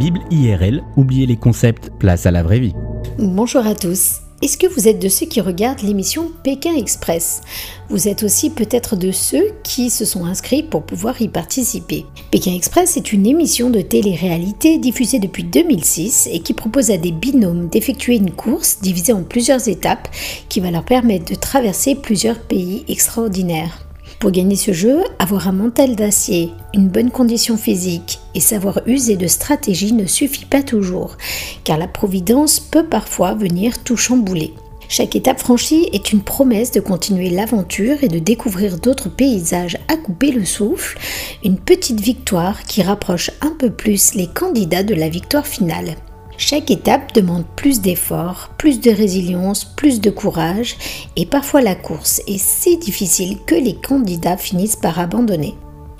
[0.00, 2.72] Bible IRL, oubliez les concepts, place à la vraie vie.
[3.18, 4.20] Bonjour à tous.
[4.40, 7.42] Est-ce que vous êtes de ceux qui regardent l'émission Pékin Express?
[7.90, 12.06] Vous êtes aussi peut-être de ceux qui se sont inscrits pour pouvoir y participer.
[12.30, 17.12] Pékin Express est une émission de télé-réalité diffusée depuis 2006 et qui propose à des
[17.12, 20.08] binômes d'effectuer une course divisée en plusieurs étapes
[20.48, 23.86] qui va leur permettre de traverser plusieurs pays extraordinaires.
[24.18, 29.16] Pour gagner ce jeu, avoir un mental d'acier, une bonne condition physique et savoir user
[29.16, 31.16] de stratégie ne suffit pas toujours,
[31.64, 34.54] car la providence peut parfois venir tout chambouler.
[34.88, 39.96] Chaque étape franchie est une promesse de continuer l'aventure et de découvrir d'autres paysages à
[39.96, 40.98] couper le souffle,
[41.44, 45.94] une petite victoire qui rapproche un peu plus les candidats de la victoire finale.
[46.38, 50.74] Chaque étape demande plus d'efforts, plus de résilience, plus de courage
[51.14, 55.54] et parfois la course est si difficile que les candidats finissent par abandonner.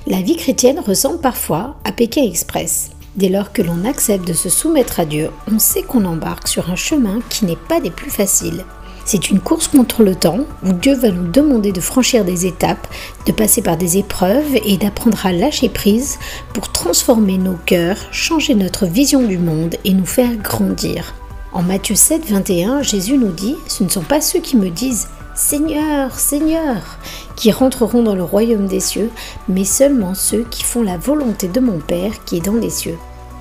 [0.06, 2.90] La vie chrétienne ressemble parfois à Pékin Express.
[3.16, 6.70] Dès lors que l'on accepte de se soumettre à Dieu, on sait qu'on embarque sur
[6.70, 8.64] un chemin qui n'est pas des plus faciles.
[9.04, 12.86] C'est une course contre le temps où Dieu va nous demander de franchir des étapes,
[13.26, 16.18] de passer par des épreuves et d'apprendre à lâcher prise
[16.54, 21.14] pour transformer nos cœurs, changer notre vision du monde et nous faire grandir.
[21.52, 25.08] En Matthieu 7, 21, Jésus nous dit Ce ne sont pas ceux qui me disent
[25.34, 26.98] Seigneur, Seigneur,
[27.36, 29.10] qui rentreront dans le royaume des cieux,
[29.48, 32.98] mais seulement ceux qui font la volonté de mon Père qui est dans les cieux.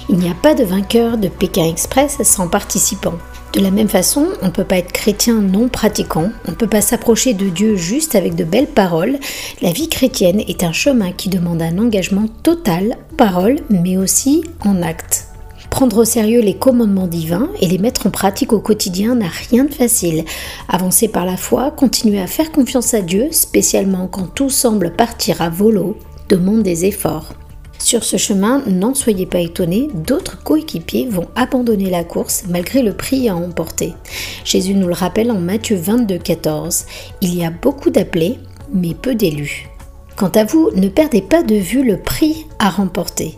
[0.07, 3.17] Il n'y a pas de vainqueur de Pékin Express sans participants.
[3.53, 6.67] De la même façon, on ne peut pas être chrétien non pratiquant, on ne peut
[6.67, 9.17] pas s'approcher de Dieu juste avec de belles paroles.
[9.61, 14.43] La vie chrétienne est un chemin qui demande un engagement total en parole, mais aussi
[14.61, 15.28] en acte.
[15.79, 19.63] Prendre au sérieux les commandements divins et les mettre en pratique au quotidien n'a rien
[19.63, 20.25] de facile.
[20.67, 25.41] Avancer par la foi, continuer à faire confiance à Dieu, spécialement quand tout semble partir
[25.41, 25.95] à volo,
[26.27, 27.33] demande des efforts.
[27.77, 32.93] Sur ce chemin, n'en soyez pas étonnés, d'autres coéquipiers vont abandonner la course malgré le
[32.93, 33.93] prix à emporter.
[34.43, 36.87] Jésus nous le rappelle en Matthieu 22, 14.
[37.21, 38.37] Il y a beaucoup d'appelés,
[38.73, 39.69] mais peu d'élus.
[40.19, 43.37] Quant à vous, ne perdez pas de vue le prix à remporter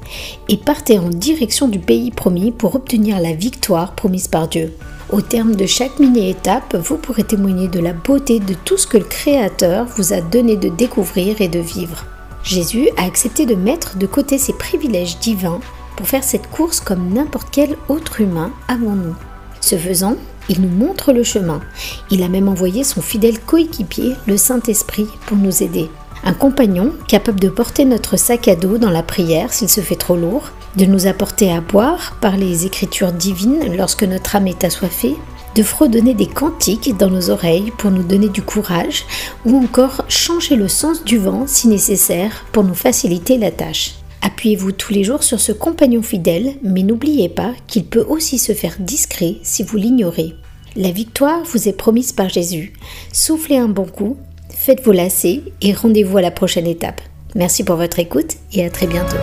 [0.49, 4.73] et partez en direction du pays promis pour obtenir la victoire promise par Dieu.
[5.11, 8.97] Au terme de chaque mini-étape, vous pourrez témoigner de la beauté de tout ce que
[8.97, 12.03] le Créateur vous a donné de découvrir et de vivre.
[12.43, 15.59] Jésus a accepté de mettre de côté ses privilèges divins
[15.95, 19.15] pour faire cette course comme n'importe quel autre humain avant nous.
[19.59, 20.15] Ce faisant,
[20.49, 21.61] il nous montre le chemin.
[22.09, 25.87] Il a même envoyé son fidèle coéquipier, le Saint-Esprit, pour nous aider.
[26.23, 29.95] Un compagnon capable de porter notre sac à dos dans la prière s'il se fait
[29.95, 34.63] trop lourd, de nous apporter à boire par les écritures divines lorsque notre âme est
[34.63, 35.15] assoiffée,
[35.55, 39.05] de fredonner des cantiques dans nos oreilles pour nous donner du courage,
[39.45, 43.95] ou encore changer le sens du vent si nécessaire pour nous faciliter la tâche.
[44.21, 48.53] Appuyez-vous tous les jours sur ce compagnon fidèle, mais n'oubliez pas qu'il peut aussi se
[48.53, 50.35] faire discret si vous l'ignorez.
[50.75, 52.73] La victoire vous est promise par Jésus.
[53.11, 54.17] Soufflez un bon coup,
[54.53, 57.01] faites vos lacets et rendez-vous à la prochaine étape.
[57.35, 59.17] Merci pour votre écoute et à très bientôt.